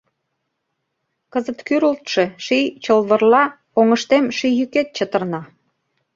Кызыт 1.31 1.59
кӱрылтшӧ 1.67 2.25
ший 2.45 2.65
чылвырла 2.83 3.43
Оҥыштем 3.79 4.25
ший 4.37 4.53
йӱкет 4.59 4.87
чытырна. 4.97 5.41